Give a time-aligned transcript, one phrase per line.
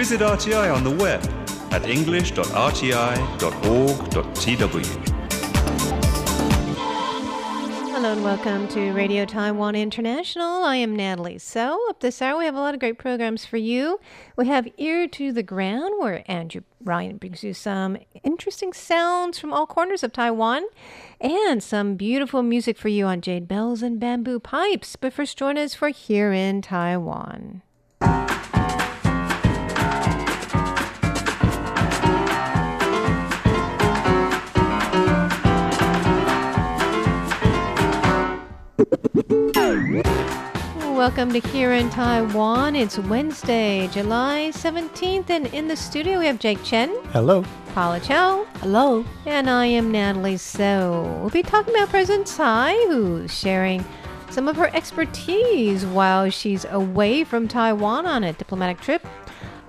[0.00, 1.22] Visit RTI on the web
[1.74, 2.38] at english.rti.org.tw.
[7.92, 10.64] Hello and welcome to Radio Taiwan International.
[10.64, 11.36] I am Natalie.
[11.36, 14.00] So, up this hour, we have a lot of great programs for you.
[14.38, 19.52] We have Ear to the Ground, where Andrew Ryan brings you some interesting sounds from
[19.52, 20.62] all corners of Taiwan
[21.20, 24.96] and some beautiful music for you on jade bells and bamboo pipes.
[24.96, 27.60] But first, join us for Here in Taiwan.
[41.00, 42.76] Welcome to Here in Taiwan.
[42.76, 47.42] It's Wednesday, July 17th, and in the studio we have Jake Chen, Hello.
[47.72, 49.06] Paula Chow, Hello.
[49.24, 51.18] and I am Natalie So.
[51.22, 53.82] We'll be talking about President Tsai, who's sharing
[54.28, 59.06] some of her expertise while she's away from Taiwan on a diplomatic trip.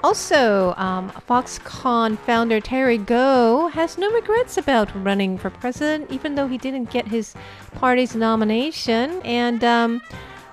[0.03, 6.49] Also, um, Foxconn founder Terry Gou has no regrets about running for president, even though
[6.49, 7.35] he didn't get his
[7.75, 9.21] party's nomination.
[9.21, 10.01] And um,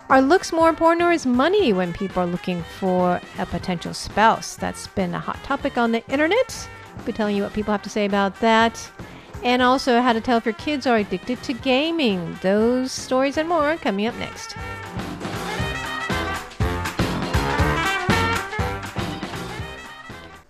[0.09, 4.57] are looks more important or is money when people are looking for a potential spouse?
[4.57, 6.69] That's been a hot topic on the internet.
[6.97, 8.91] I'll be telling you what people have to say about that.
[9.45, 12.39] And also, how to tell if your kids are addicted to gaming.
[12.43, 14.57] Those stories and more coming up next.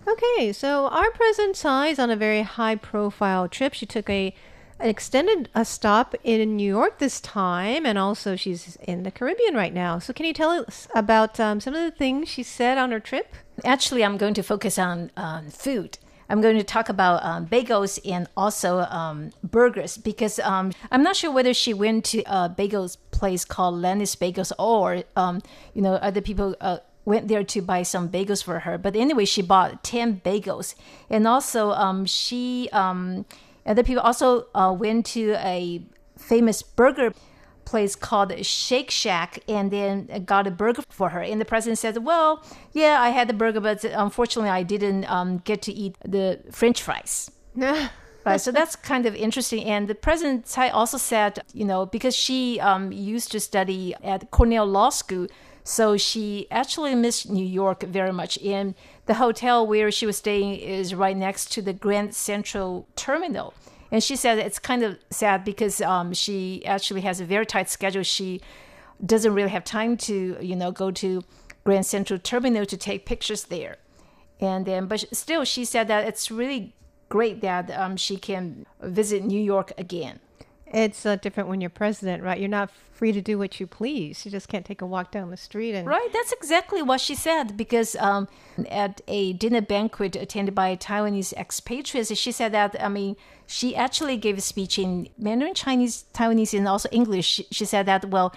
[0.07, 3.73] Okay, so our president Tsai is on a very high profile trip.
[3.73, 4.33] She took a
[4.79, 9.73] extended a stop in New York this time, and also she's in the Caribbean right
[9.73, 9.99] now.
[9.99, 12.99] So, can you tell us about um, some of the things she said on her
[12.99, 13.35] trip?
[13.63, 15.97] Actually, I'm going to focus on um, food.
[16.29, 21.15] I'm going to talk about um, bagels and also um, burgers because um, I'm not
[21.15, 25.41] sure whether she went to a bagels place called Lenny's Bagels or um,
[25.73, 28.77] you know other people uh, went there to buy some bagels for her.
[28.77, 30.75] But anyway, she bought ten bagels,
[31.09, 32.69] and also she
[33.65, 35.81] other people also uh, went to a
[36.17, 37.13] famous burger
[37.65, 41.21] place called Shake Shack and then got a burger for her.
[41.21, 42.43] And the president said, Well,
[42.73, 46.81] yeah, I had the burger, but unfortunately, I didn't um, get to eat the french
[46.81, 47.31] fries.
[48.25, 49.63] Right, so that's kind of interesting.
[49.63, 54.29] And the president Tsai also said, you know, because she um, used to study at
[54.29, 55.27] Cornell Law School,
[55.63, 58.37] so she actually missed New York very much.
[58.39, 58.75] And
[59.09, 63.55] the hotel where she was staying is right next to the Grand Central Terminal.
[63.91, 67.71] And she said it's kind of sad because um, she actually has a very tight
[67.71, 68.03] schedule.
[68.03, 68.39] She
[69.03, 71.23] doesn't really have time to, you know, go to
[71.63, 73.77] Grand Central Terminal to take pictures there.
[74.39, 76.75] And then, but still, she said that it's really
[77.09, 80.19] great that um, she can visit New York again.
[80.71, 82.39] It's uh, different when you're president, right?
[82.39, 84.25] You're not free to do what you please.
[84.25, 87.15] You just can't take a walk down the street and Right, that's exactly what she
[87.15, 87.57] said.
[87.57, 88.27] Because um,
[88.69, 93.15] at a dinner banquet attended by Taiwanese expatriates, she said that I mean
[93.47, 97.25] she actually gave a speech in Mandarin Chinese, Taiwanese, and also English.
[97.25, 98.33] She, she said that well,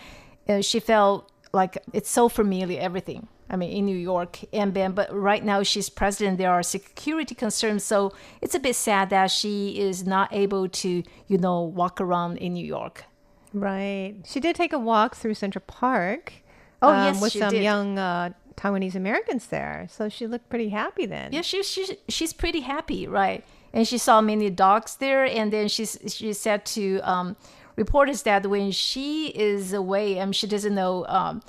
[0.48, 3.28] uh, she felt like it's so familiar everything.
[3.52, 6.38] I mean, in New York, and then, but right now she's president.
[6.38, 11.02] There are security concerns, so it's a bit sad that she is not able to,
[11.28, 13.04] you know, walk around in New York.
[13.52, 14.14] Right.
[14.24, 16.32] She did take a walk through Central Park.
[16.80, 17.62] Oh, um, yes, with some did.
[17.62, 19.86] young uh, Taiwanese Americans there.
[19.90, 21.32] So she looked pretty happy then.
[21.32, 23.44] Yeah, she, she she's pretty happy, right?
[23.74, 27.36] And she saw many dogs there, and then she she said to um,
[27.76, 31.42] reporters that when she is away, um, she doesn't know um,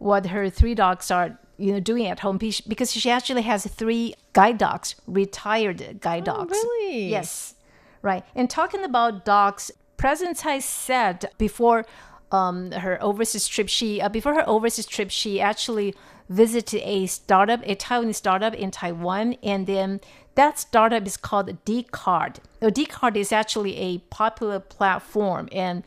[0.00, 4.14] what her three dogs are, you know, doing at home because she actually has three
[4.32, 6.52] guide dogs, retired guide dogs.
[6.52, 7.06] really?
[7.06, 7.54] Yes,
[8.02, 8.24] right.
[8.34, 11.84] And talking about dogs, President Tsai said before
[12.32, 15.94] um, her overseas trip, she uh, before her overseas trip, she actually
[16.30, 20.00] visited a startup, a Taiwanese startup in Taiwan, and then
[20.36, 22.36] that startup is called Dcard.
[22.62, 25.84] Dcard is actually a popular platform and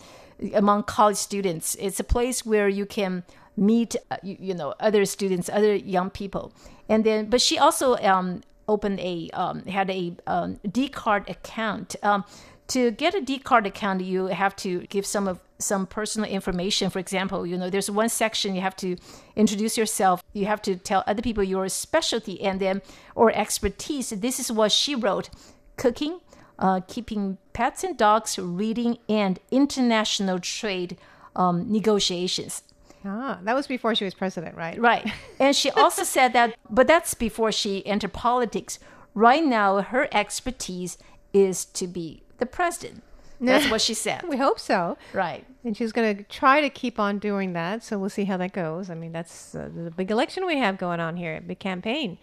[0.54, 1.76] among college students.
[1.80, 3.24] It's a place where you can
[3.56, 6.54] meet, uh, you, you know, other students, other young people,
[6.90, 7.30] and then.
[7.30, 11.96] But she also um, opened a um, had a um, Dcard account.
[12.04, 12.24] Um,
[12.68, 16.90] to get a D card account, you have to give some of some personal information.
[16.90, 18.98] For example, you know, there's one section you have to
[19.36, 20.24] introduce yourself.
[20.34, 22.82] You have to tell other people your specialty and then
[23.16, 24.10] or expertise.
[24.10, 25.30] This is what she wrote:
[25.78, 26.20] cooking,
[26.58, 30.98] uh, keeping pets and dogs, reading, and international trade
[31.36, 32.64] um, negotiations.
[33.06, 34.80] Ah, that was before she was president, right?
[34.80, 35.12] Right.
[35.40, 38.80] And she also said that, but that's before she entered politics.
[39.14, 40.98] Right now, her expertise
[41.34, 43.04] is to be the president.
[43.40, 44.24] That's what she said.
[44.30, 44.98] We hope so.
[45.12, 45.46] Right.
[45.64, 47.84] And she's going to try to keep on doing that.
[47.84, 48.90] So we'll see how that goes.
[48.90, 52.18] I mean, that's uh, the big election we have going on here, big campaign.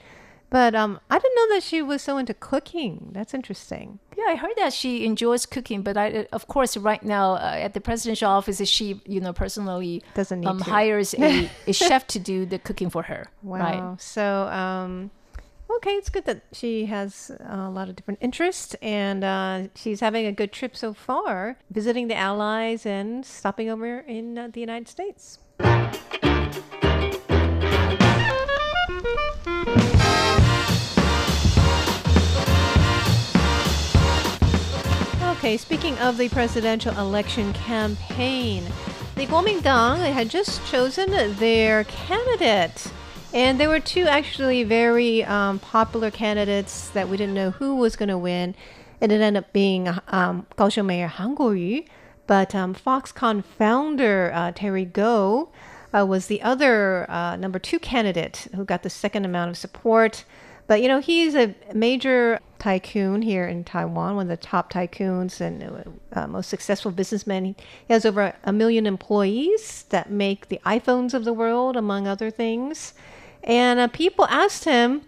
[0.50, 3.11] But um, I didn't know that she was so into cooking.
[3.12, 4.00] That's interesting.
[4.19, 7.73] Yeah, I heard that she enjoys cooking, but I, of course, right now uh, at
[7.75, 12.19] the presidential office, she, you know, personally Doesn't need um, hires a, a chef to
[12.19, 13.26] do the cooking for her.
[13.43, 13.58] Wow.
[13.58, 14.00] Right.
[14.00, 15.12] So, um,
[15.76, 20.26] okay, it's good that she has a lot of different interests and uh, she's having
[20.26, 24.88] a good trip so far, visiting the allies and stopping over in uh, the United
[24.88, 25.38] States.
[35.41, 38.63] Okay, speaking of the presidential election campaign,
[39.15, 42.93] the Kuomintang had just chosen their candidate.
[43.33, 47.97] And there were two actually very um, popular candidates that we didn't know who was
[47.97, 48.55] going to win.
[49.01, 51.85] It ended up being um, Kaohsiung Mayor Han Kuo-yu.
[52.27, 55.49] But um, Foxconn founder uh, Terry Gou
[55.95, 60.27] uh, was the other uh, number two candidate who got the second amount of support.
[60.67, 65.41] But you know, he's a major tycoon here in Taiwan, one of the top tycoons
[65.41, 67.45] and uh, most successful businessman.
[67.45, 67.57] He
[67.89, 72.95] has over a million employees that make the iPhones of the world, among other things.
[73.43, 75.03] And uh, people asked him,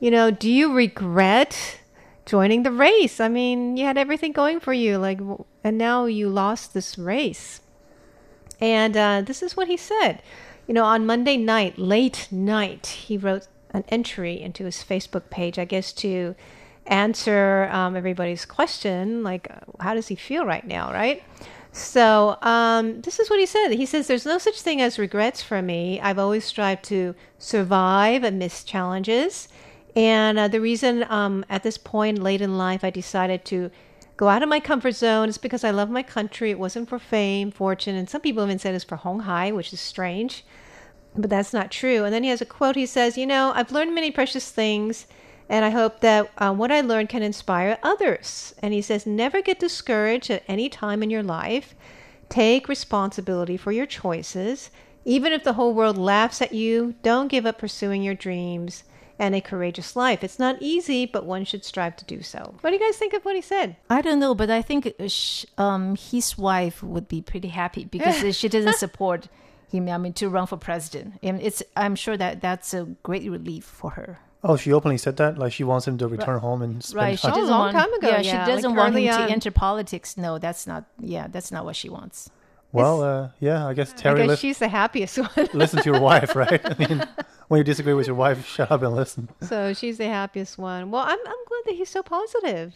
[0.00, 1.80] you know, do you regret
[2.26, 3.20] joining the race?
[3.20, 5.20] I mean, you had everything going for you, like,
[5.62, 7.60] and now you lost this race.
[8.60, 10.22] And uh, this is what he said.
[10.66, 15.58] You know, on Monday night, late night, he wrote an entry into his Facebook page,
[15.58, 16.34] I guess, to
[16.86, 19.48] answer um, everybody's question, like,
[19.80, 21.22] how does he feel right now, right?
[21.72, 23.70] So, um, this is what he said.
[23.70, 26.00] He says, There's no such thing as regrets for me.
[26.00, 29.48] I've always strived to survive amidst challenges.
[29.94, 33.70] And uh, the reason um, at this point late in life I decided to
[34.16, 36.50] go out of my comfort zone is because I love my country.
[36.50, 39.72] It wasn't for fame, fortune, and some people even said it's for Hong Hai, which
[39.72, 40.44] is strange
[41.16, 42.04] but that's not true.
[42.04, 42.76] And then he has a quote.
[42.76, 45.06] He says, You know, I've learned many precious things,
[45.50, 48.54] and I hope that uh, what I learned can inspire others.
[48.62, 51.74] And he says, Never get discouraged at any time in your life.
[52.28, 54.70] Take responsibility for your choices.
[55.04, 58.84] Even if the whole world laughs at you, don't give up pursuing your dreams
[59.18, 60.22] and a courageous life.
[60.22, 62.54] It's not easy, but one should strive to do so.
[62.60, 63.74] What do you guys think of what he said?
[63.90, 67.84] I don't know, but I think uh, sh- um, his wife would be pretty happy
[67.86, 69.26] because uh, she doesn't support
[69.68, 69.88] him.
[69.88, 71.60] I mean, to run for president, and it's.
[71.76, 74.20] I'm sure that that's a great relief for her.
[74.42, 75.36] Oh, she openly said that.
[75.38, 77.32] Like she wants him to return home and spend Right, she time.
[77.32, 77.76] A doesn't long want.
[77.76, 80.16] time ago, yeah, yeah, she doesn't like want him early to enter politics.
[80.16, 80.84] No, that's not.
[80.98, 82.30] Yeah, that's not what she wants.
[82.72, 85.48] Well, uh, yeah, I guess I Terry, guess lis- she's the happiest one.
[85.52, 86.60] listen to your wife, right?
[86.64, 87.02] I mean,
[87.48, 89.28] when you disagree with your wife, shut up and listen.
[89.42, 90.90] So she's the happiest one.
[90.90, 92.74] Well, I'm I'm glad that he's so positive.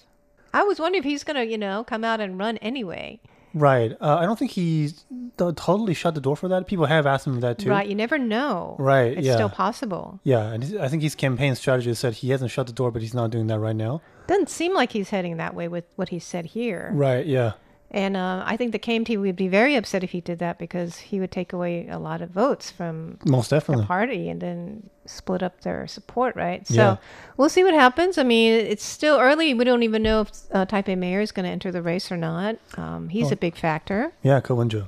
[0.53, 3.21] I was wondering if he's gonna, you know, come out and run anyway.
[3.55, 3.93] Right.
[4.01, 5.05] Uh, I don't think he's
[5.37, 6.67] totally shut the door for that.
[6.67, 7.71] People have asked him that too.
[7.71, 7.89] Right?
[7.89, 8.77] You never know.
[8.79, 9.35] Right, It's yeah.
[9.35, 10.21] still possible.
[10.25, 13.15] Yeah, and I think his campaign strategist said he hasn't shut the door, but he's
[13.15, 14.03] not doing that right now.
[14.27, 16.91] Doesn't seem like he's heading that way with what he said here.
[16.93, 17.25] Right.
[17.27, 17.53] Yeah.
[17.95, 20.99] And uh, I think the KMT would be very upset if he did that because
[20.99, 25.45] he would take away a lot of votes from Most the party and then split
[25.45, 26.67] up their support, right?
[26.67, 26.97] So Yeah.
[27.37, 28.19] we'll see what happens.
[28.19, 29.55] I mean, it's still early.
[29.55, 32.17] We don't even know if uh, Taipei mayor is going to enter the race or
[32.17, 32.57] not.
[32.77, 33.35] Um, he's Oh.
[33.35, 34.13] a big factor.
[34.25, 34.83] Yeah, Ko Wen-je.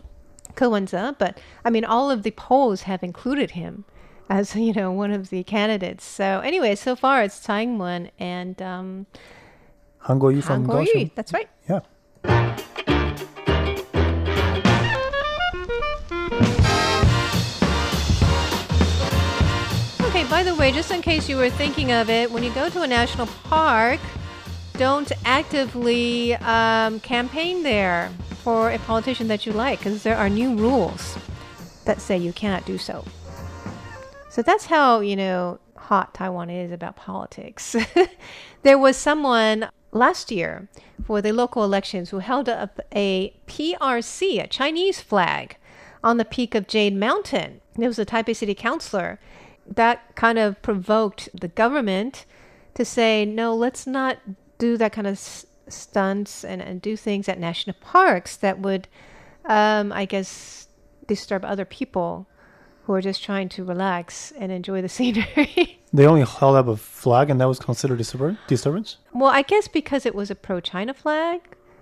[0.56, 3.84] Kowenza, but I mean, all of the polls have included him
[4.28, 6.04] as you know one of the candidates.
[6.04, 9.06] So anyway, so far it's Tsai Ing-wen and um,
[9.98, 10.92] Han Guoyu Han from Kuo-yu.
[10.92, 11.14] Kaohsiung.
[11.14, 11.48] That's right.
[20.00, 20.24] Okay.
[20.30, 22.82] By the way, just in case you were thinking of it, when you go to
[22.82, 24.00] a national park,
[24.74, 28.10] don't actively um, campaign there
[28.42, 31.18] for a politician that you like, because there are new rules
[31.84, 33.04] that say you cannot do so.
[34.30, 37.74] So that's how, you know, hot Taiwan is about politics.
[38.62, 40.68] there was someone last year
[41.04, 45.56] for the local elections who held up a PRC, a Chinese flag,
[46.04, 47.60] on the peak of Jade Mountain.
[47.78, 49.18] It was a Taipei City councilor.
[49.66, 52.24] That kind of provoked the government
[52.74, 54.18] to say, no, let's not
[54.58, 58.86] do that kind of s- stunts and, and do things at national parks that would,
[59.44, 60.68] um, I guess,
[61.06, 62.28] disturb other people
[62.86, 65.80] who are just trying to relax and enjoy the scenery.
[65.92, 68.96] They only held up a flag, and that was considered disturb- disturbance.
[69.12, 71.40] well, I guess because it was a pro-China flag,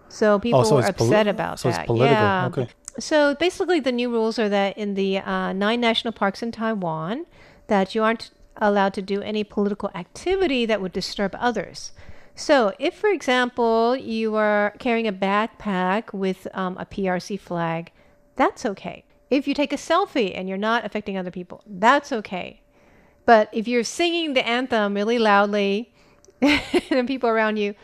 [0.09, 1.87] so people Oh, so were it's poli- upset about so it's that.
[1.87, 2.15] political.
[2.23, 2.47] Yeah.
[2.47, 2.69] Okay.
[2.99, 7.27] So basically, the new rules are that in the uh, nine national parks in Taiwan,
[7.67, 11.91] that you aren't allowed to do any political activity that would disturb others.
[12.37, 17.91] So, if, for example, you are carrying a backpack with um, a PRC flag,
[18.37, 19.05] that's okay.
[19.35, 22.61] If you take a selfie and you're not affecting other people, that's okay.
[23.27, 25.93] But if you're singing the anthem really loudly
[26.41, 27.75] and people around you,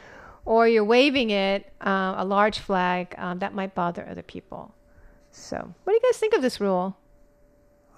[0.44, 4.76] or you're waving it, uh, a large flag, um, that might bother other people.
[5.32, 6.96] So, what do you guys think of this rule?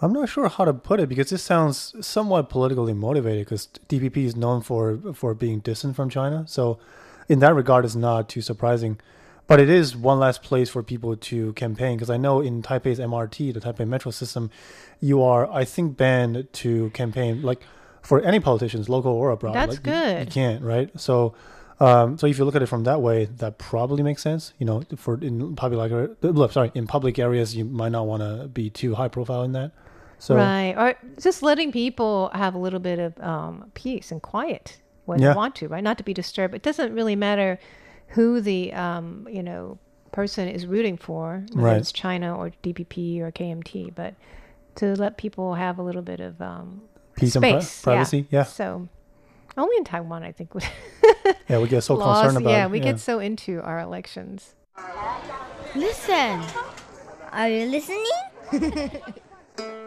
[0.00, 4.16] I'm not sure how to put it because this sounds somewhat politically motivated because DPP
[4.24, 6.44] is known for for being distant from China.
[6.48, 6.78] So,
[7.28, 8.98] in that regard, it's not too surprising.
[9.46, 12.98] But it is one last place for people to campaign because I know in Taipei's
[12.98, 14.50] MRT, the Taipei Metro system,
[15.00, 17.60] you are, I think, banned to campaign like
[18.02, 19.54] for any politicians, local or abroad.
[19.54, 20.90] That's like, you- You, can't, right?
[20.98, 21.34] So,
[21.80, 24.54] um, so if you look at it from that way, that probably makes sense.
[24.58, 25.78] You know, for in public,
[26.22, 29.52] like, sorry, in public areas, you might not want to be too high profile in
[29.52, 29.72] that.
[30.18, 30.72] So, right.
[30.78, 35.30] Or just letting people have a little bit of um, peace and quiet when Yeah.
[35.32, 35.82] they want to, right?
[35.82, 36.54] Not to be disturbed.
[36.54, 37.58] It doesn't really matter
[38.12, 39.78] who the, um, you know,
[40.12, 41.76] person is rooting for, whether Right.
[41.78, 44.14] it's China or DPP or KMT, but
[44.76, 46.82] to let people have a little bit of um,
[47.16, 47.82] peace and pri- space.
[47.82, 48.26] privacy.
[48.30, 48.42] Yeah.
[48.44, 48.88] So
[49.56, 50.52] only in Taiwan, I think,
[51.48, 52.20] yeah, we get so laws.
[52.22, 52.50] concerned about.
[52.50, 54.54] yeah, we get so into our elections.
[55.74, 56.42] Listen.
[57.32, 58.04] Are you listening?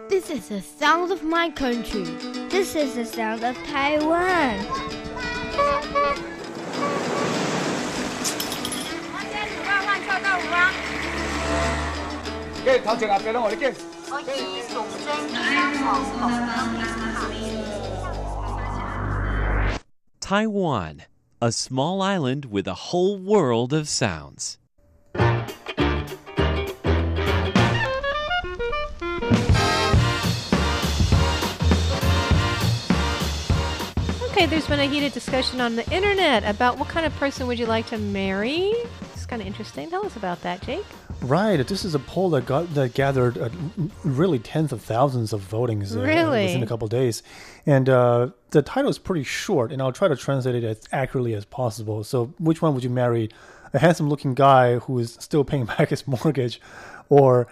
[0.09, 2.03] this is the sound of my country.
[2.49, 4.65] This is the sound of Taiwan.
[12.65, 13.73] 예, 다들 앞에는 어렵게.
[14.11, 15.33] 어디 송전
[20.19, 21.03] Taiwan,
[21.39, 24.57] a small island with a whole world of sounds.
[34.31, 37.59] Okay, there's been a heated discussion on the internet about what kind of person would
[37.59, 38.73] you like to marry?
[39.25, 39.89] Kind of interesting.
[39.89, 40.85] Tell us about that, Jake.
[41.21, 41.65] Right.
[41.67, 43.49] This is a poll that got that gathered uh,
[44.03, 46.45] really tens of thousands of votings uh, Really?
[46.45, 47.23] within a couple days,
[47.65, 51.33] and uh, the title is pretty short, and I'll try to translate it as accurately
[51.33, 52.03] as possible.
[52.03, 53.29] So, which one would you marry?
[53.73, 56.61] A handsome-looking guy who is still paying back his mortgage,
[57.09, 57.47] or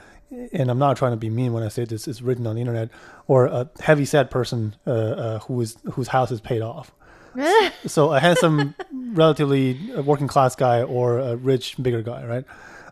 [0.53, 2.07] and I'm not trying to be mean when I say this.
[2.07, 2.89] It's written on the internet,
[3.27, 6.91] or a heavy-set person uh, uh, who is whose house is paid off.
[7.85, 12.45] so a handsome, relatively uh, working class guy or a rich, bigger guy, right?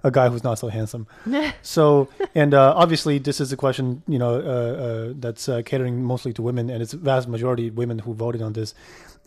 [0.04, 1.06] A guy who's not so handsome.
[1.62, 6.04] so, and uh, obviously, this is a question, you know, uh, uh, that's uh, catering
[6.04, 8.74] mostly to women, and it's a vast majority of women who voted on this.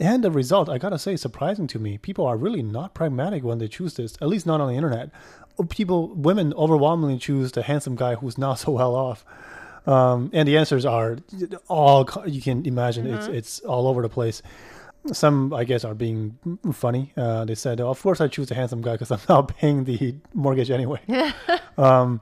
[0.00, 1.98] And the result, I gotta say, surprising to me.
[1.98, 5.10] People are really not pragmatic when they choose this, at least not on the internet.
[5.68, 9.24] People, women overwhelmingly choose the handsome guy who's not so well off.
[9.86, 11.18] Um, and the answers are
[11.68, 13.06] all you can imagine.
[13.06, 14.42] It's it's all over the place.
[15.12, 16.38] Some, I guess, are being
[16.72, 17.12] funny.
[17.16, 20.16] Uh, they said, "Of course, I choose a handsome guy because I'm not paying the
[20.32, 21.00] mortgage anyway."
[21.78, 22.20] um,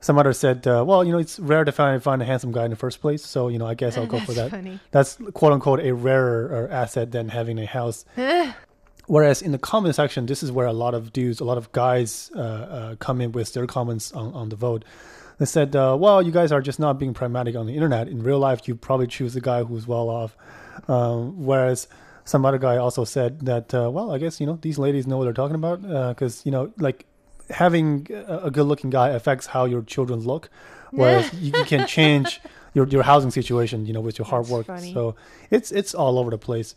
[0.00, 2.64] some others said, uh, "Well, you know, it's rare to find find a handsome guy
[2.64, 4.80] in the first place, so you know, I guess I'll go for That's that." funny.
[4.90, 8.04] That's quote unquote a rarer uh, asset than having a house.
[9.06, 11.70] Whereas in the comment section, this is where a lot of dudes, a lot of
[11.72, 14.84] guys uh, uh, come in with their comments on, on the vote.
[15.38, 18.08] They said, uh, well, you guys are just not being pragmatic on the internet.
[18.08, 20.36] In real life, you probably choose the guy who's well off.
[20.88, 21.86] Um, whereas
[22.24, 25.18] some other guy also said that, uh, well, I guess, you know, these ladies know
[25.18, 25.82] what they're talking about.
[25.82, 27.04] Because, you know, like
[27.50, 30.48] having a, a good looking guy affects how your children look.
[30.90, 32.40] Whereas you, you can change
[32.72, 34.66] your, your housing situation, you know, with your hard That's work.
[34.66, 34.92] funny.
[34.94, 35.16] So
[35.50, 36.74] it's, it's all over the place.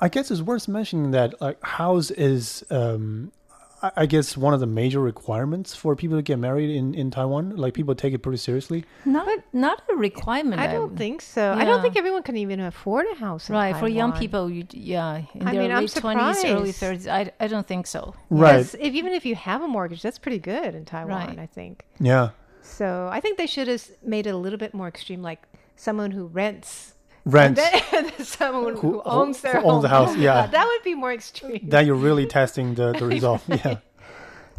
[0.00, 3.32] I guess it's worth mentioning that like house is um
[3.82, 7.10] I- I guess one of the major requirements for people to get married in, in
[7.10, 7.56] Taiwan.
[7.56, 8.84] Like people take it pretty seriously.
[9.04, 10.60] Not not a requirement.
[10.60, 11.52] I don't think so.
[11.52, 13.48] I don't think everyone can even afford a house.
[13.48, 16.72] In Right for young people, you, yeah, in I their mean, I'm late twenties, early
[16.72, 17.06] thirties.
[17.06, 18.14] I, I don't think so.
[18.30, 18.60] Right.
[18.60, 21.38] If, even if you have a mortgage, that's pretty good in Taiwan, Right.
[21.38, 21.84] I think.
[22.00, 22.30] Yeah.
[22.62, 25.42] So I think they should have made it a little bit more extreme, like
[25.76, 26.94] someone who rents.
[27.30, 30.06] Rent And then someone who, Who- who- owns their who owns the home.
[30.08, 30.46] house, yeah.
[30.56, 31.68] that would be more extreme.
[31.70, 33.42] that you're really testing the, the result.
[33.48, 33.78] Yeah.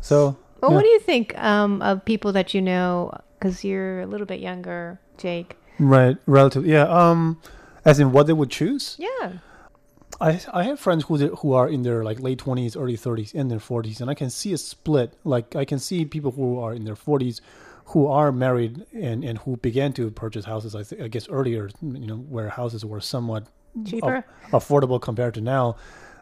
[0.01, 0.75] So well, yeah.
[0.75, 3.11] what do you think um, of people that you know?
[3.39, 5.55] Because you're a little bit younger, Jake.
[5.79, 6.83] right, relative yeah.
[7.01, 7.39] Um
[7.85, 8.95] as in what they would choose?
[8.99, 9.39] Yeah.
[10.21, 13.49] I I have friends who who are in their like late twenties, early thirties, and
[13.49, 15.09] their forties, and I can see a split.
[15.23, 17.41] Like I can see people who are in their forties,
[17.89, 20.75] who are married and and who began to purchase houses.
[20.75, 23.48] I, th- I guess earlier, you know, where houses were somewhat
[23.86, 24.25] Cheaper?
[24.51, 25.75] aff- affordable compared to now.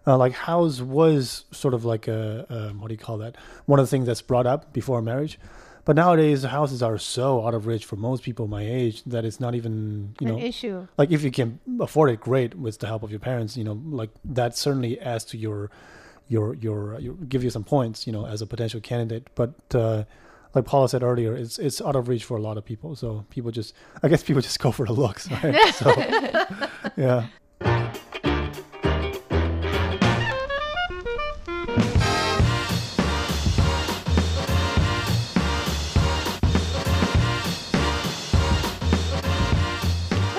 [0.06, 3.36] Uh, like house was sort of like a um, what do you call that?
[3.66, 5.38] One of the things that's brought up before marriage.
[5.84, 9.40] But nowadays, houses are so out of reach for most people my age that it's
[9.40, 10.88] not even you An know issue.
[10.98, 13.80] like if you can afford it great with the help of your parents you know
[14.02, 15.70] like that certainly adds to your
[16.28, 20.04] your your, your give you some points you know as a potential candidate but uh
[20.56, 22.96] like Paula said earlier, it's it's out of reach for a lot of people.
[22.96, 25.74] So people just, I guess people just go for the looks, right?
[25.74, 25.90] so,
[26.98, 27.28] yeah.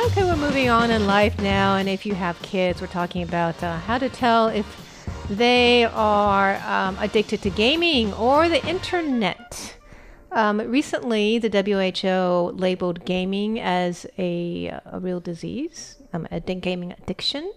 [0.07, 3.63] Okay, we're moving on in life now, and if you have kids, we're talking about
[3.63, 4.67] uh, how to tell if
[5.29, 9.78] they are um, addicted to gaming or the internet.
[10.31, 17.53] Um, recently, the WHO labeled gaming as a, a real disease, um, a gaming addiction.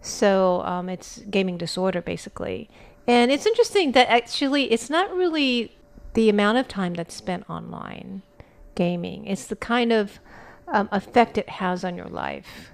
[0.00, 2.68] So um, it's gaming disorder, basically.
[3.06, 5.76] And it's interesting that actually it's not really
[6.14, 8.22] the amount of time that's spent online
[8.74, 10.18] gaming, it's the kind of
[10.68, 12.70] um, effect it has on your life.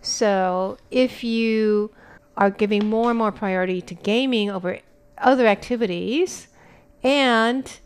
[0.00, 1.90] So if you
[2.36, 4.78] are giving more and more priority to gaming over
[5.18, 6.48] other activities,
[7.02, 7.78] and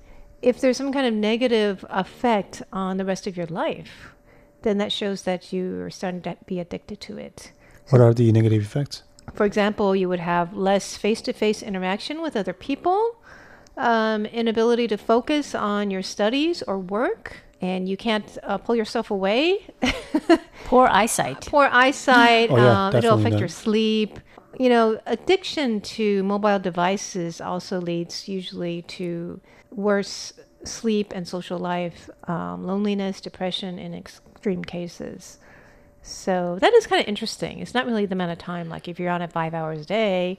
[0.43, 4.15] if there's some kind of negative effect on the rest of your life,
[4.63, 7.53] then that shows that you are starting to be addicted to it.
[7.91, 9.03] What are the negative effects?
[9.35, 13.17] For example, you would have less face to face interaction with other people,
[13.77, 19.11] um, inability to focus on your studies or work, and you can't uh, pull yourself
[19.11, 19.67] away.
[20.65, 21.47] Poor eyesight.
[21.47, 23.39] Poor eyesight, Oh, yeah, um, it'll affect that.
[23.41, 24.19] your sleep.
[24.59, 30.33] You know, addiction to mobile devices also leads usually to worse
[30.65, 35.39] sleep and social life, um, loneliness, depression in extreme cases.
[36.03, 37.59] So that is kind of interesting.
[37.59, 39.85] It's not really the amount of time, like if you're on it five hours a
[39.85, 40.39] day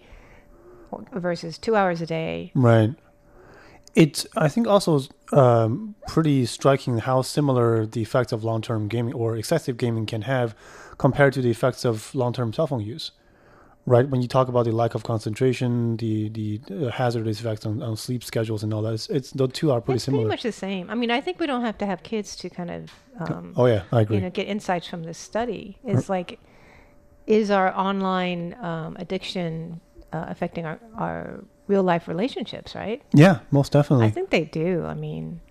[1.13, 2.51] versus two hours a day.
[2.55, 2.93] Right.
[3.93, 5.01] It's I think also
[5.33, 10.55] um, pretty striking how similar the effects of long-term gaming or excessive gaming can have
[10.97, 13.11] compared to the effects of long-term cell phone use.
[13.91, 17.83] Right when you talk about the lack of concentration, the the uh, hazardous effects on,
[17.83, 20.23] on sleep schedules and all that, it's, it's the two are pretty it's similar.
[20.23, 20.89] pretty much the same.
[20.89, 23.65] I mean, I think we don't have to have kids to kind of um, oh
[23.65, 24.15] yeah, I agree.
[24.15, 26.39] you know get insights from this study is like
[27.27, 29.81] is our online um, addiction
[30.13, 34.05] uh, affecting our, our real life relationships right yeah, most definitely.
[34.05, 35.41] i think they do i mean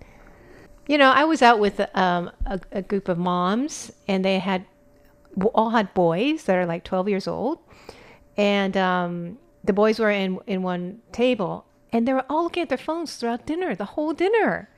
[0.87, 4.64] you know i was out with um, a, a group of moms and they had
[5.55, 7.59] all had boys that are like 12 years old
[8.40, 11.53] and um, the boys were in, in one table
[11.92, 14.68] and they were all looking at their phones throughout dinner the whole dinner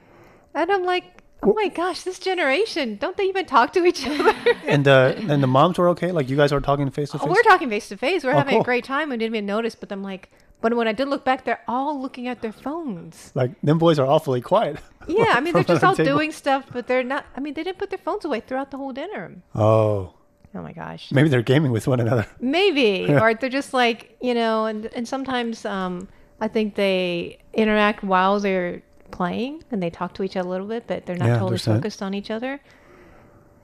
[0.55, 1.05] and i'm like
[1.45, 4.35] oh my gosh this generation don't they even talk to each other
[4.75, 6.11] and uh, and the moms were okay.
[6.19, 7.29] Like you guys are talking face to Oh, face.
[7.35, 8.23] we're talking face to face.
[8.25, 8.63] We're Oh, having cool.
[8.63, 9.07] a great time.
[9.11, 10.31] We didn't even notice, but I'm like,
[10.63, 13.33] but when I did look back, they're all looking at their phones.
[13.35, 14.77] Like them boys are awfully quiet.
[15.09, 16.13] Yeah, I mean, they're just all table.
[16.13, 17.23] doing stuff, but they're not.
[17.37, 19.25] I mean, they didn't put their phones away throughout the whole dinner.
[19.55, 20.15] Oh,
[20.55, 21.11] Oh my gosh.
[21.13, 22.27] maybe they're gaming with one another.
[22.41, 26.09] Maybe, or they're just like you know, and and sometimes um,
[26.41, 30.67] I think they interact while they're playing and they talk to each other a little
[30.67, 31.77] bit, but they're not Yeah, totally there's that.
[31.77, 32.61] focused on each other.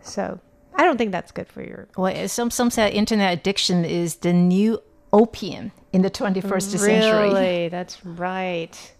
[0.02, 0.40] So
[0.74, 4.32] I don't think that's good for your Well, some some say internet addiction is the
[4.32, 4.80] new
[5.12, 7.28] opium in the 21st century.
[7.28, 8.94] Really, that's right.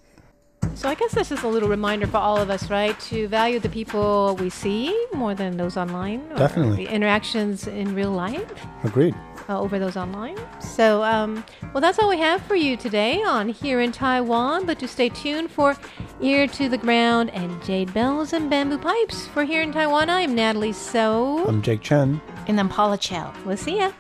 [0.75, 3.59] So I guess this is a little reminder for all of us, right, to value
[3.59, 6.21] the people we see more than those online.
[6.33, 6.85] or Definitely.
[6.87, 8.45] The interactions in real life
[8.85, 9.15] Agreed.
[9.49, 10.37] uh, over those online.
[10.61, 11.45] So, um,
[11.75, 14.67] well, that's all we have for you today on Here in Taiwan.
[14.67, 15.77] But to stay tuned for
[16.21, 19.27] Ear to the Ground and Jade Bells and Bamboo Pipes.
[19.27, 21.45] For Here in Taiwan, I'm Natalie So.
[21.49, 22.21] I'm Jake Chen.
[22.47, 23.35] And I'm Paula Chow.
[23.45, 23.91] we'll see ya.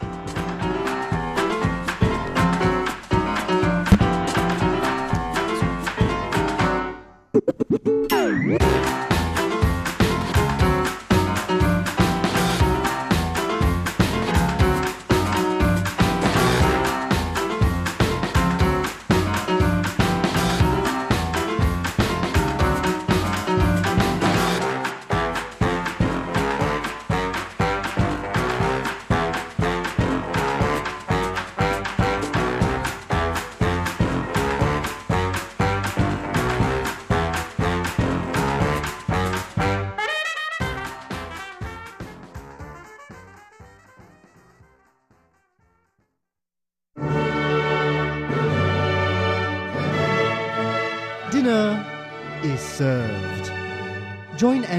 [7.40, 9.07] you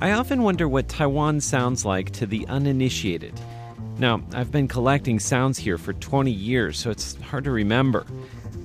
[0.00, 3.40] I often wonder what Taiwan sounds like to the uninitiated.
[3.98, 8.04] Now, I've been collecting sounds here for 20 years, so it's hard to remember.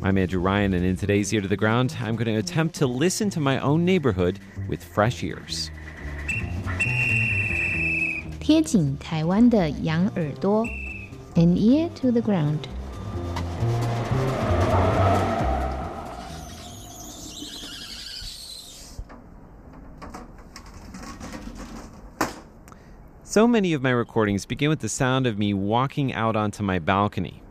[0.02, 2.88] I'm Andrew Ryan, and in today's Ear to the Ground, I'm going to attempt to
[2.88, 5.70] listen to my own neighborhood with fresh ears.
[8.40, 10.66] 贴紧台湾的羊耳朵，
[11.36, 12.68] an ear to the ground。
[23.33, 26.79] So many of my recordings begin with the sound of me walking out onto my
[26.79, 27.43] balcony.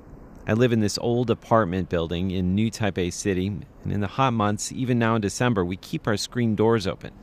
[0.46, 4.34] I live in this old apartment building in New Taipei City, and in the hot
[4.34, 7.14] months, even now in December, we keep our screen doors open.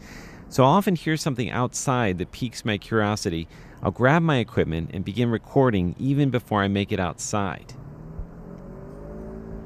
[0.49, 3.47] So I'll often hear something outside that piques my curiosity.
[3.81, 7.75] I'll grab my equipment and begin recording even before I make it outside.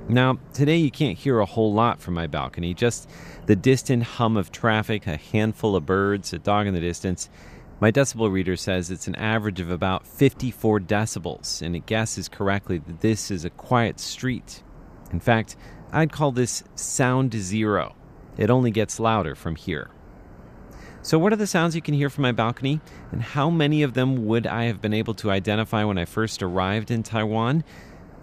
[0.06, 3.08] Now, today you can't hear a whole lot from my balcony, just
[3.46, 7.30] the distant hum of traffic, a handful of birds, a dog in the distance.
[7.82, 12.78] My decibel reader says it's an average of about 54 decibels, and it guesses correctly
[12.78, 14.62] that this is a quiet street.
[15.10, 15.56] In fact,
[15.90, 17.96] I'd call this sound zero.
[18.36, 19.90] It only gets louder from here.
[21.02, 23.94] So, what are the sounds you can hear from my balcony, and how many of
[23.94, 27.64] them would I have been able to identify when I first arrived in Taiwan?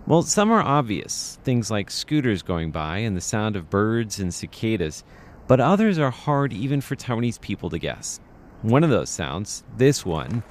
[0.07, 4.33] Well, some are obvious, things like scooters going by and the sound of birds and
[4.33, 5.03] cicadas,
[5.49, 8.21] but others are hard even for Taiwanese people to guess.
[8.61, 10.43] One of those sounds, this one,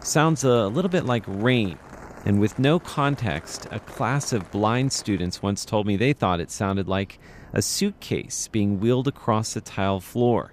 [0.00, 1.78] sounds a little bit like rain.
[2.24, 6.50] And with no context, a class of blind students once told me they thought it
[6.50, 7.20] sounded like
[7.52, 10.52] a suitcase being wheeled across a tile floor.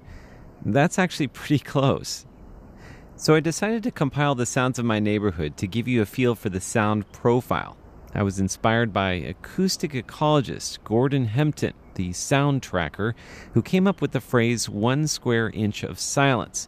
[0.64, 2.26] That's actually pretty close.
[3.16, 6.36] So I decided to compile the sounds of my neighborhood to give you a feel
[6.36, 7.78] for the sound profile.
[8.14, 13.16] I was inspired by acoustic ecologist Gordon Hempton, the sound tracker,
[13.54, 16.68] who came up with the phrase one square inch of silence.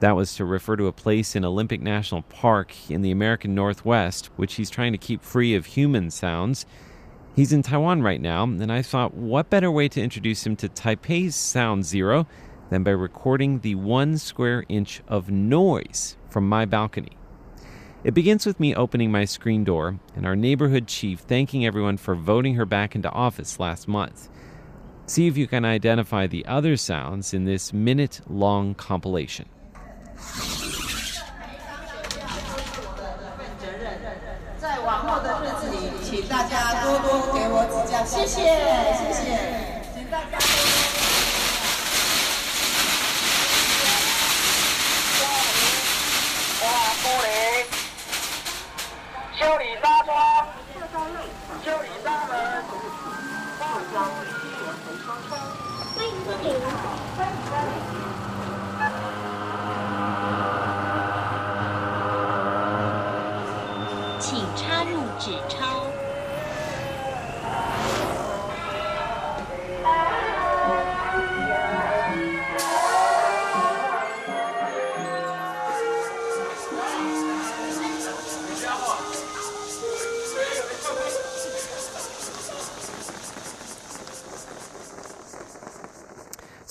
[0.00, 4.30] That was to refer to a place in Olympic National Park in the American Northwest,
[4.36, 6.66] which he's trying to keep free of human sounds.
[7.36, 10.68] He's in Taiwan right now, and I thought, what better way to introduce him to
[10.68, 12.26] Taipei's Sound Zero
[12.68, 17.16] than by recording the one square inch of noise from my balcony?
[18.04, 22.16] It begins with me opening my screen door and our neighborhood chief thanking everyone for
[22.16, 24.28] voting her back into office last month.
[25.06, 29.48] See if you can identify the other sounds in this minute long compilation.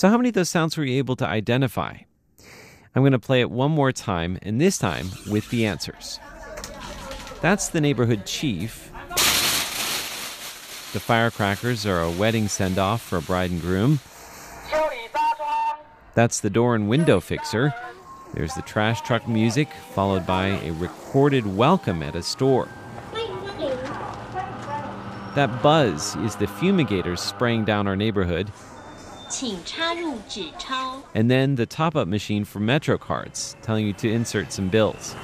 [0.02, 1.96] So, how many of those sounds were you able to identify?
[2.96, 6.20] I'm going to play it one more time, and this time with the answers.
[7.40, 8.92] That's the neighborhood chief.
[10.94, 14.00] The firecrackers are a wedding send off for a bride and groom.
[16.16, 17.72] That's the door and window fixer.
[18.34, 22.70] There's the trash truck music, followed by a recorded welcome at a store.
[25.36, 28.52] That buzz is the fumigators spraying down our neighborhood.
[29.31, 31.03] 请插入纸钞。
[31.15, 35.15] and then the top up machine for Metro cards, telling you to insert some bills.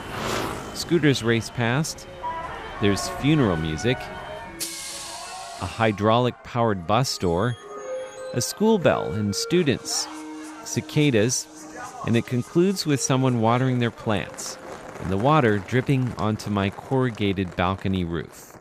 [0.75, 2.07] Scooters race past.
[2.81, 3.97] There's funeral music,
[5.61, 7.57] a hydraulic powered bus door,
[8.35, 10.09] a school bell and students,
[10.65, 11.47] cicadas,
[12.07, 14.59] and it concludes with someone watering their plants,
[15.01, 18.56] and the water dripping onto my corrugated balcony roof.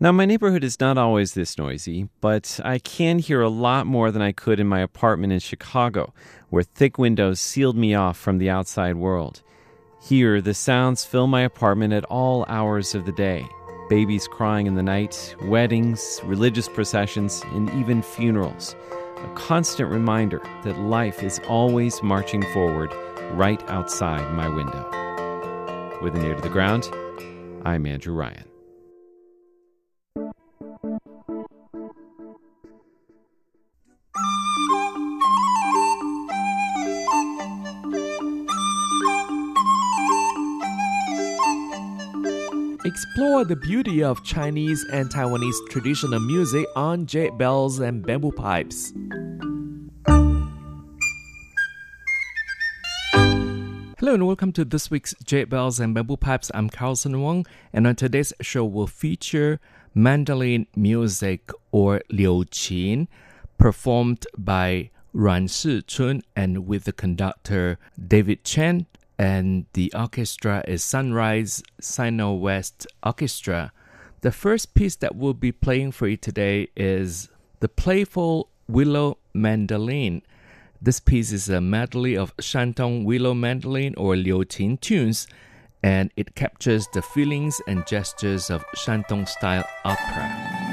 [0.00, 4.12] Now, my neighborhood is not always this noisy, but I can hear a lot more
[4.12, 6.14] than I could in my apartment in Chicago,
[6.50, 9.42] where thick windows sealed me off from the outside world.
[10.00, 13.48] Here, the sounds fill my apartment at all hours of the day
[13.88, 18.76] babies crying in the night, weddings, religious processions, and even funerals.
[19.16, 22.92] A constant reminder that life is always marching forward
[23.32, 25.98] right outside my window.
[26.02, 26.88] With an ear to the ground,
[27.64, 28.47] I'm Andrew Ryan.
[42.98, 48.92] Explore the beauty of Chinese and Taiwanese traditional music on jade bells and bamboo pipes.
[54.00, 56.50] Hello and welcome to this week's Jade Bells and Bamboo Pipes.
[56.52, 59.60] I'm Carlson Wong, and on today's show we'll feature
[59.94, 63.06] mandolin music or liu qin,
[63.58, 68.86] performed by Ruan Shichun and with the conductor David Chen,
[69.18, 73.72] and the orchestra is Sunrise Sino West Orchestra.
[74.20, 77.28] The first piece that we'll be playing for you today is
[77.60, 80.22] The Playful Willow Mandolin.
[80.80, 85.26] This piece is a medley of Shantung willow mandolin or liu qin tunes,
[85.82, 90.67] and it captures the feelings and gestures of Shantung style opera.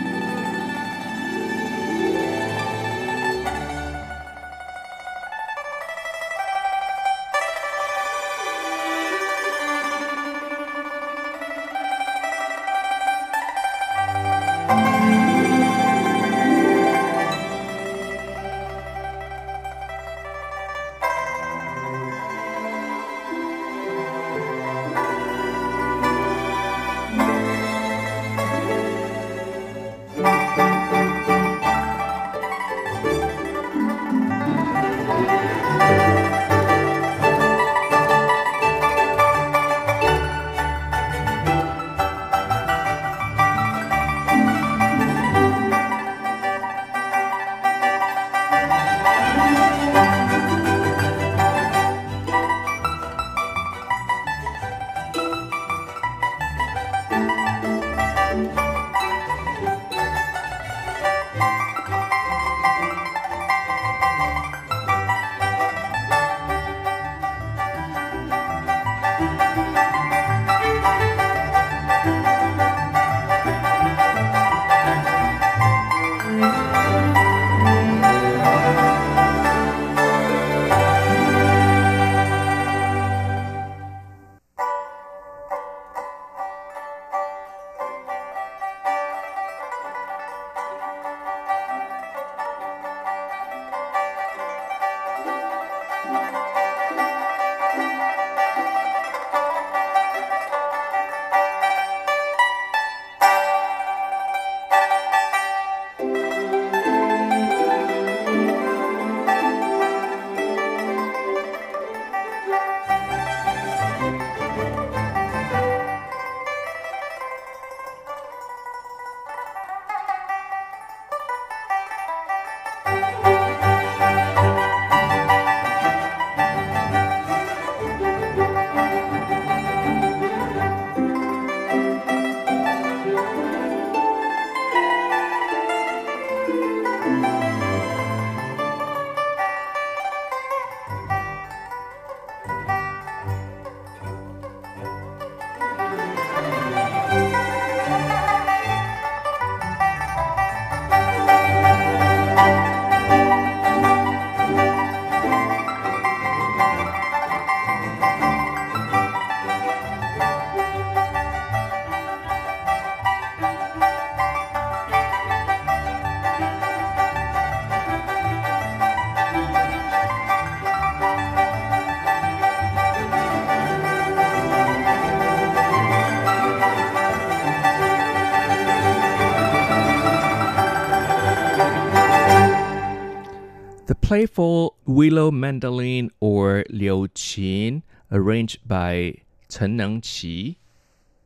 [184.15, 189.13] Playful willow mandolin or liu qin, arranged by
[189.49, 190.55] Chen Nengqi.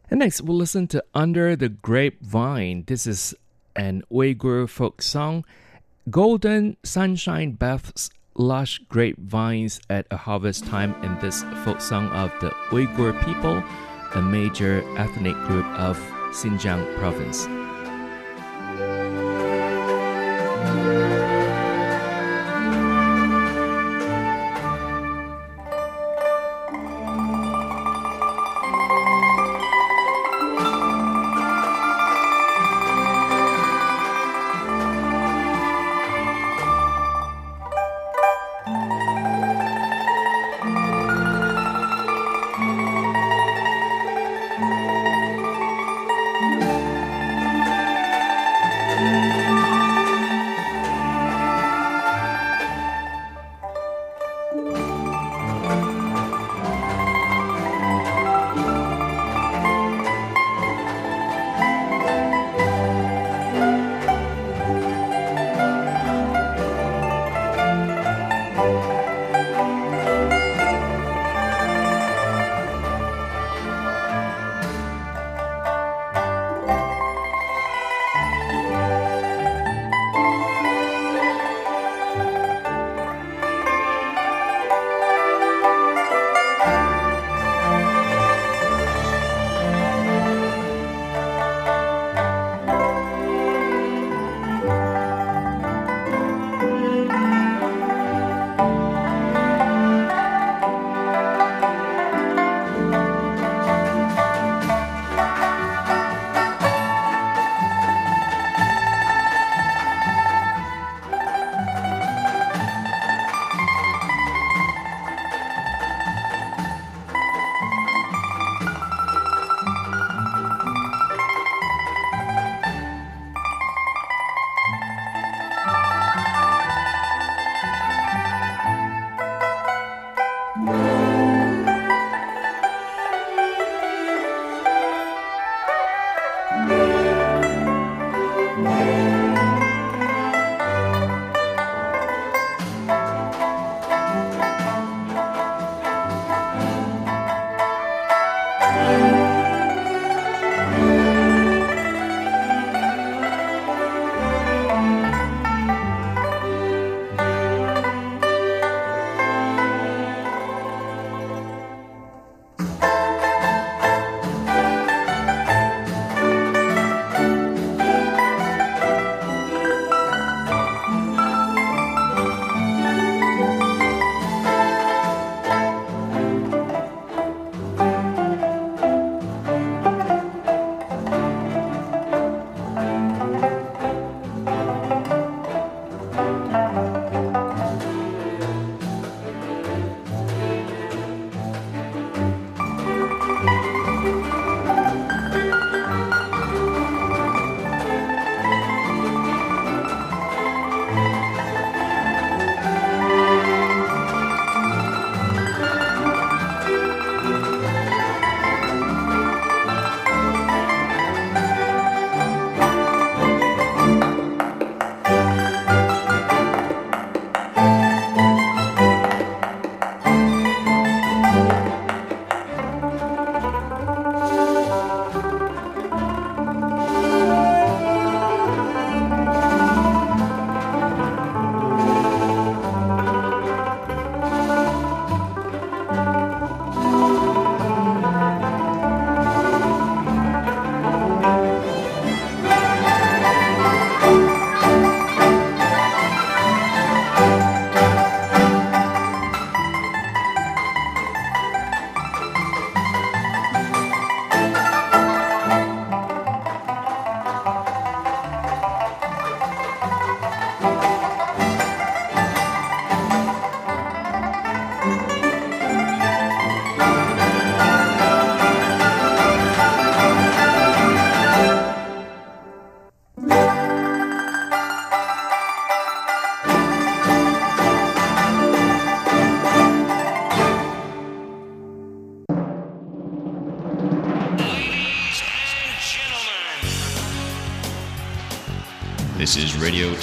[0.09, 2.85] And next, we'll listen to Under the Grapevine.
[2.87, 3.35] This is
[3.75, 5.45] an Uyghur folk song.
[6.09, 12.49] Golden sunshine baths lush grapevines at a harvest time in this folk song of the
[12.73, 13.61] Uyghur people,
[14.15, 15.95] a major ethnic group of
[16.33, 17.45] Xinjiang province.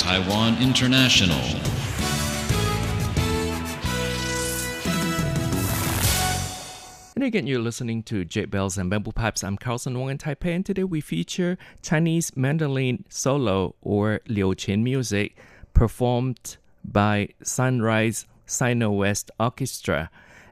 [0.06, 1.36] Taiwan International.
[7.16, 9.42] And again, you're listening to Jade Bells and Bamboo Pipes.
[9.42, 14.84] I'm Carlson Wong in Taipei, and today we feature Chinese mandolin solo or Liu Qin
[14.84, 15.36] music
[15.74, 20.08] performed by Sunrise Sino West Orchestra.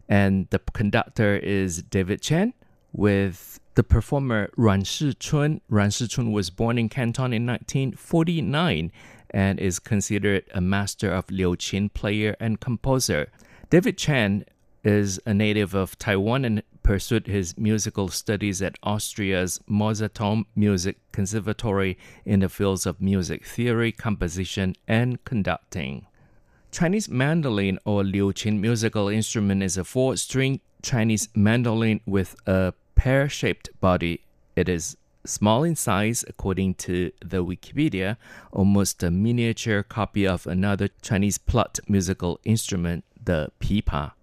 [0.08, 2.54] And the conductor is David Chen
[2.92, 5.60] with the performer Ruan Shichun.
[5.68, 8.90] Ruan Shichun was born in Canton in 1949
[9.34, 13.32] and is considered a master of Liu Qin player and composer.
[13.68, 14.44] David Chen
[14.84, 21.98] is a native of Taiwan and pursued his musical studies at Austria's Mozarteum Music Conservatory
[22.24, 26.06] in the fields of music theory, composition, and conducting.
[26.70, 32.72] Chinese mandolin or Liu Qin musical instrument is a four string Chinese mandolin with a
[32.94, 34.20] pear shaped body.
[34.54, 34.96] It is
[35.26, 38.16] small in size, according to the Wikipedia,
[38.52, 44.14] almost a miniature copy of another Chinese plucked musical instrument, the pipa.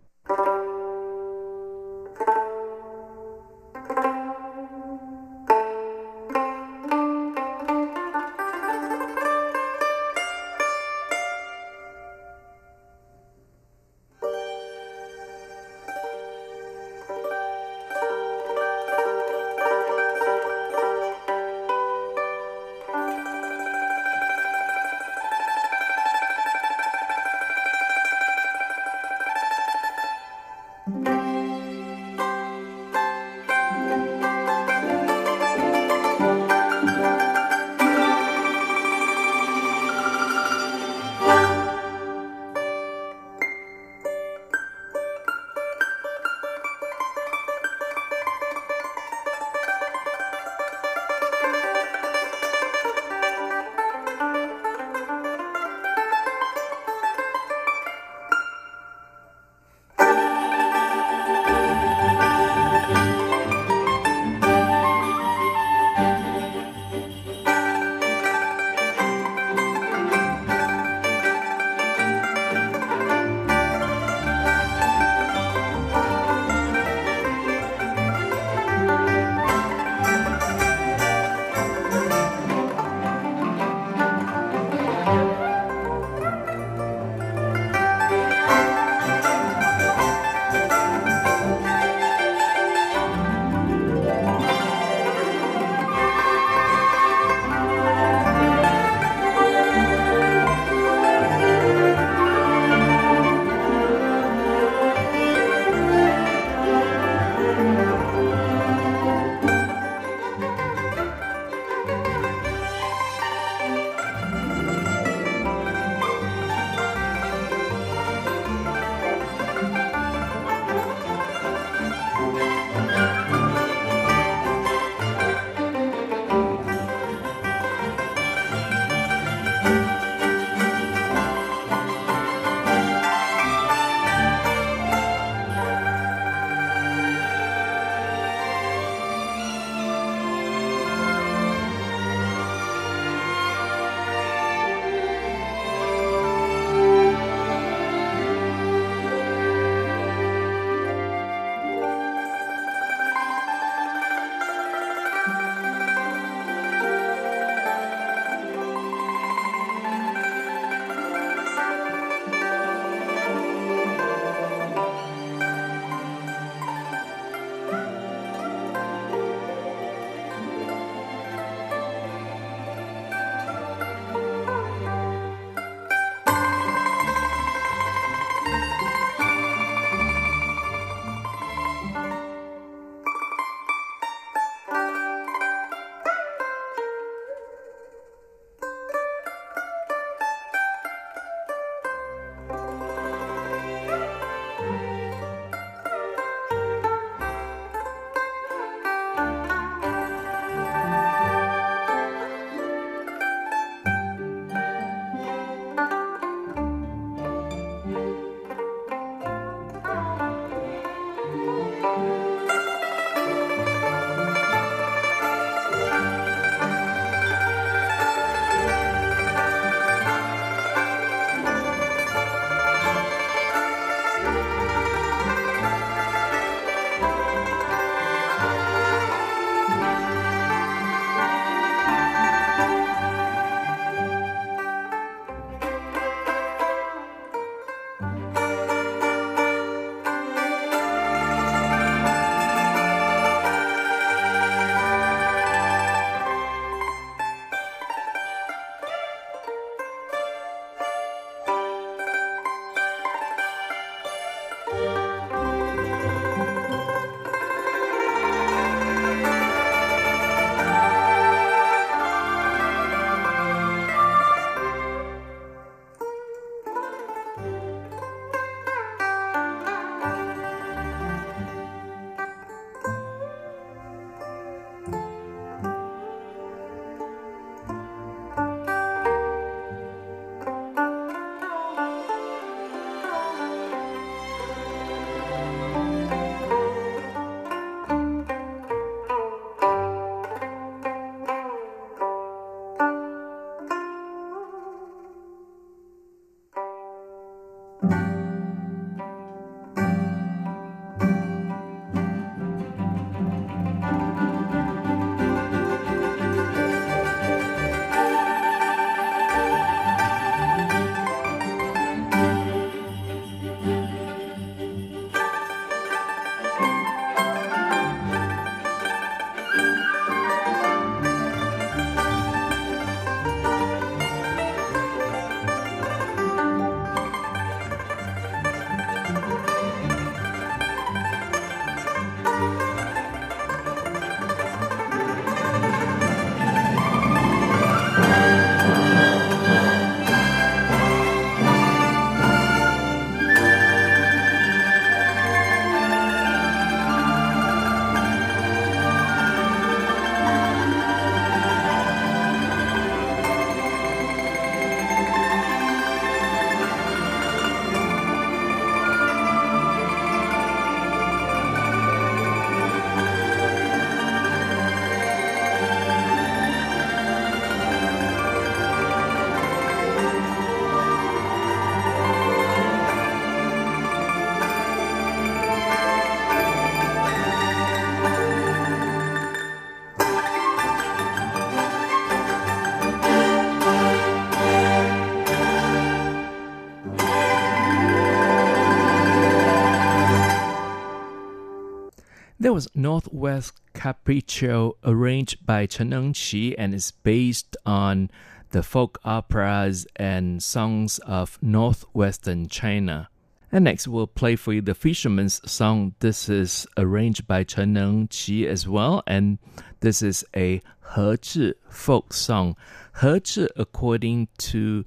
[392.52, 398.12] There was Northwest Capriccio arranged by Chen Engqi and is based on
[398.50, 403.08] the folk operas and songs of northwestern China.
[403.54, 405.96] And next we'll play for you the Fisherman's Song.
[406.02, 409.40] This is arranged by Chen Engqi as well, and
[409.80, 410.62] this is a
[410.94, 412.58] Hezhi folk song.
[412.98, 414.84] Hezhi, according to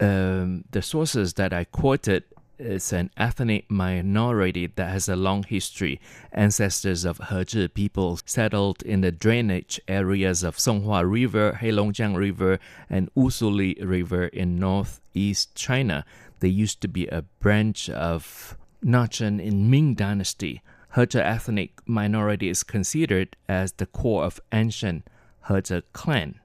[0.00, 2.24] um, the sources that I quoted,
[2.60, 6.00] is an ethnic minority that has a long history.
[6.32, 12.58] Ancestors of Hezhi people settled in the drainage areas of Songhua River, Heilongjiang River,
[12.88, 16.04] and Wusuli River in northeast China.
[16.40, 20.62] They used to be a branch of Nachan in Ming Dynasty.
[20.96, 25.08] Hezhi ethnic minority is considered as the core of ancient
[25.48, 26.40] Hezhi clan.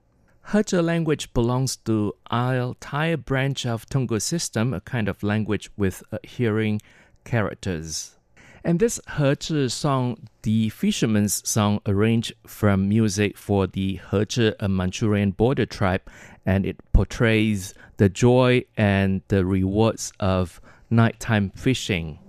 [0.49, 6.19] Hezhi language belongs to Altai branch of Tungus system, a kind of language with uh,
[6.23, 6.81] hearing
[7.23, 8.15] characters.
[8.63, 15.31] And this Hezhi song, the Fisherman's Song, arranged from music for the Hezhi, a Manchurian
[15.31, 16.01] border tribe,
[16.45, 22.19] and it portrays the joy and the rewards of nighttime fishing.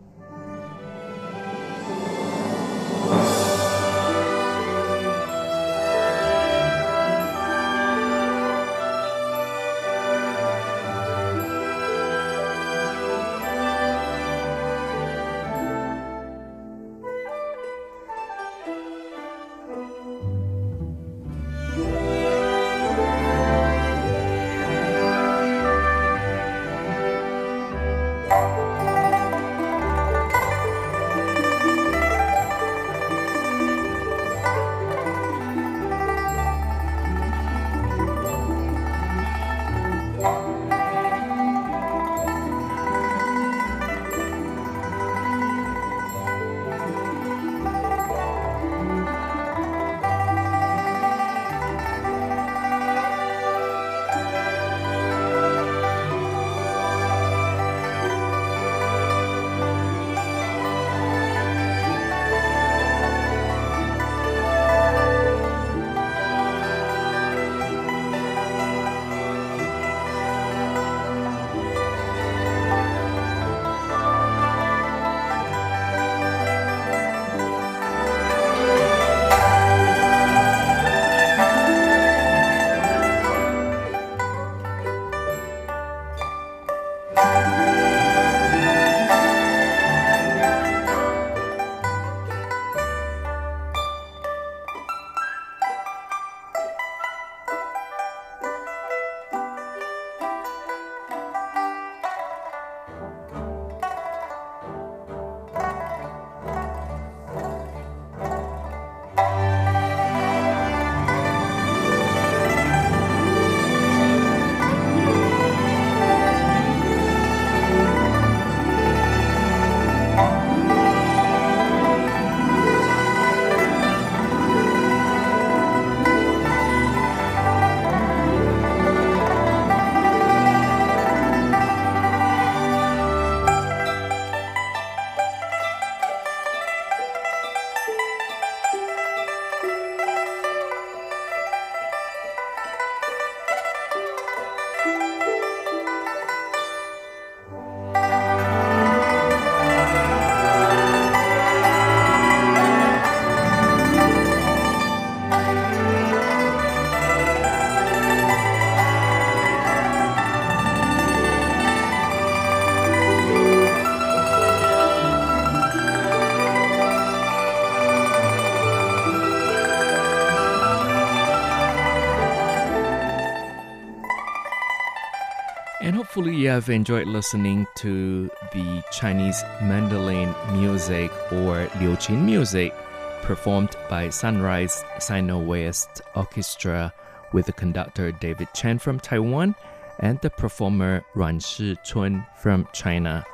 [176.57, 182.75] Have enjoyed listening to the Chinese mandolin music or Liuqin music
[183.21, 186.95] performed by Sunrise Sino West Orchestra
[187.35, 189.55] with the conductor David Chen from Taiwan
[189.99, 193.27] and the performer Ruan Shi Chun from China.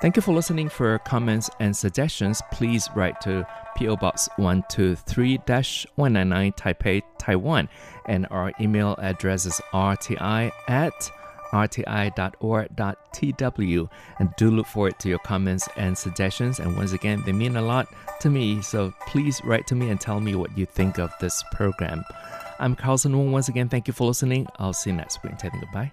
[0.00, 0.70] Thank you for listening.
[0.70, 7.68] For comments and suggestions, please write to PO Box 123 199 Taipei, Taiwan,
[8.06, 11.12] and our email address is rti at
[11.52, 11.90] rti.org.tw.
[14.18, 16.58] And do look forward to your comments and suggestions.
[16.58, 17.88] And once again, they mean a lot
[18.20, 18.62] to me.
[18.62, 22.04] So please write to me and tell me what you think of this program.
[22.58, 23.32] I'm Carlson Wong.
[23.32, 24.46] Once again, thank you for listening.
[24.58, 25.34] I'll see you next week.
[25.40, 25.92] Goodbye.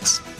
[0.00, 0.39] kilohertz.